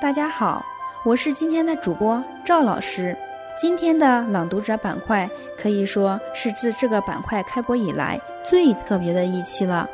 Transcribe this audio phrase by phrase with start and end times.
[0.00, 0.64] 大家好，
[1.04, 3.16] 我是今天的主播赵老师。
[3.60, 9.88] 今天的朗读者板块可以说是自这个板块开播以来最特别的一期了，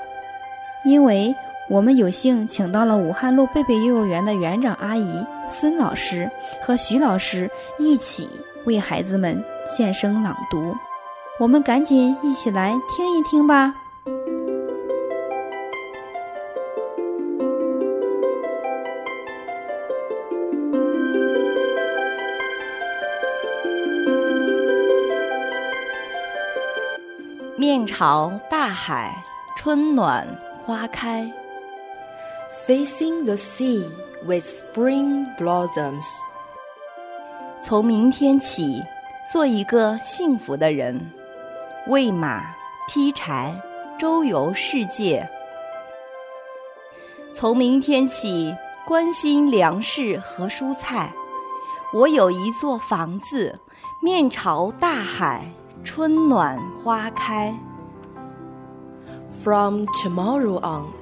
[0.85, 1.35] 因为
[1.69, 6.31] 我们有幸请到了武汉路贝贝幼儿园的园长阿姨孙老师
[6.63, 8.29] 和徐老师一起
[8.67, 10.75] 为孩子们献声朗读。
[11.39, 13.73] 我们赶紧一起来听一听吧。
[27.71, 29.25] 面朝大海，
[29.55, 30.27] 春暖
[30.61, 31.31] 花开。
[32.67, 33.85] Facing the sea
[34.27, 36.05] with spring blossoms.
[37.61, 38.83] 从明天起，
[39.33, 41.13] 做一个幸福的人，
[41.87, 42.43] 喂马、
[42.89, 43.55] 劈柴，
[43.97, 45.31] 周游世界。
[47.33, 48.53] 从明天起，
[48.85, 51.13] 关心粮食和蔬菜。
[51.93, 53.61] 我有一座房子，
[54.03, 55.47] 面朝大海。
[55.84, 57.54] 春暖花开。
[59.44, 60.94] From tomorrow on,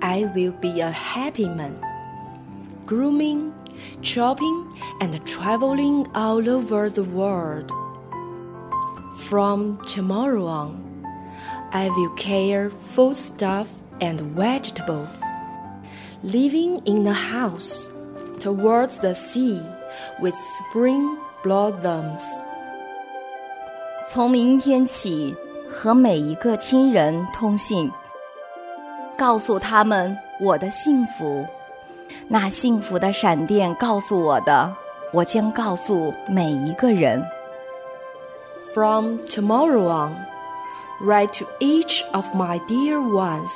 [0.00, 1.76] I will be a happy man,
[2.86, 3.52] grooming,
[4.02, 4.66] shopping,
[5.00, 7.70] and traveling all over the world.
[9.16, 10.82] From tomorrow on,
[11.72, 13.68] I will care foodstuff
[14.00, 15.08] and vegetable,
[16.22, 17.88] living in a house
[18.40, 19.60] towards the sea
[20.20, 22.22] with spring blossoms.
[24.06, 25.34] 从明天起，
[25.68, 27.90] 和每一个亲人通信，
[29.16, 31.46] 告诉他们我的幸福。
[32.28, 34.74] 那幸福的闪电告诉我的，
[35.12, 37.24] 我将告诉每一个人。
[38.74, 40.16] From tomorrow on,
[41.00, 43.52] write to each of my dear ones,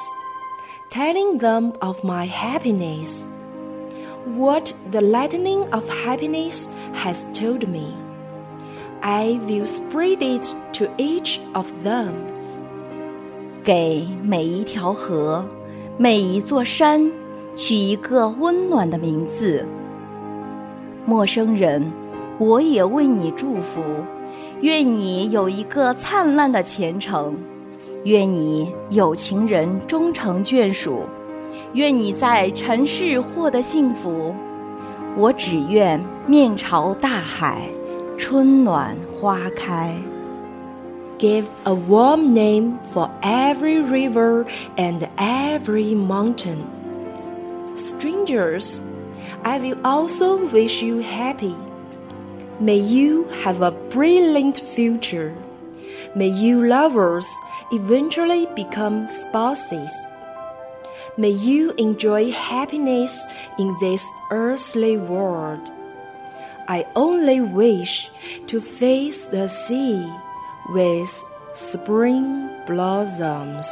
[0.91, 3.25] telling them of my happiness,
[4.37, 7.95] what the lightning of happiness has told me.
[9.02, 12.12] I will spread it to each of them.
[13.64, 15.44] 给每一条河、
[15.98, 17.12] 每一座山
[17.56, 19.66] 取一个温暖的名字。
[21.06, 21.92] 陌生人，
[22.38, 23.82] 我也为你祝福，
[24.62, 27.36] 愿你有一个灿烂的前程，
[28.04, 31.08] 愿你有情人终成眷属，
[31.74, 34.36] 愿你在尘世获得幸福。
[35.18, 37.68] 我只愿面朝大海。
[38.21, 39.95] 春暖花开。
[41.19, 44.45] Give a warm name for every river
[44.77, 46.67] and every mountain.
[47.75, 48.79] Strangers,
[49.43, 51.55] I will also wish you happy.
[52.61, 55.35] May you have a brilliant future.
[56.15, 57.29] May you lovers
[57.71, 59.93] eventually become spouses.
[61.17, 63.27] May you enjoy happiness
[63.59, 65.71] in this earthly world.
[66.72, 68.10] I only wish
[68.48, 70.10] to face the sea
[70.70, 71.22] with
[71.54, 73.68] spring blossoms.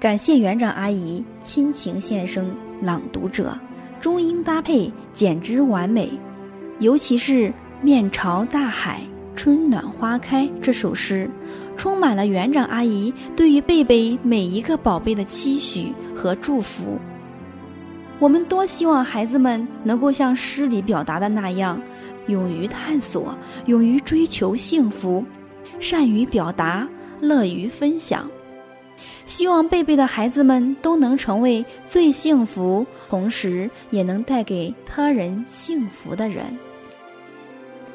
[0.00, 3.54] 感谢园长阿姨亲情献声，朗读者
[4.00, 6.08] 中英搭配简直完美，
[6.78, 7.52] 尤其是
[7.84, 9.02] “面朝大海，
[9.36, 11.28] 春暖花开”这首诗，
[11.76, 16.98] 充满了园长阿姨对于贝贝每一个宝贝的期许和祝福。
[18.20, 21.80] 我们多希望孩子们能够像诗里表达的那样，
[22.28, 23.36] 勇于探索，
[23.66, 25.24] 勇于追求幸福，
[25.80, 26.88] 善于表达，
[27.20, 28.30] 乐于分享。
[29.26, 36.44] 希望贝贝的孩子们都能成为最幸福，同时也能带给他人幸福的人。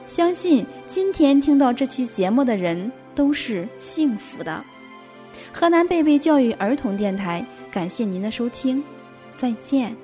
[0.10, 4.66] 相信今天听到这期节目的人都是幸福的。
[5.54, 8.84] 河南贝贝教育儿童电台，感谢您的收听，
[9.38, 9.96] 再见。